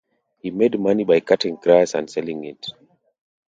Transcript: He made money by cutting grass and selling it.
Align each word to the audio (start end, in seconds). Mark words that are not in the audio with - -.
He 0.39 0.49
made 0.49 0.79
money 0.79 1.03
by 1.03 1.19
cutting 1.19 1.57
grass 1.57 1.93
and 1.93 2.09
selling 2.09 2.43
it. 2.45 2.65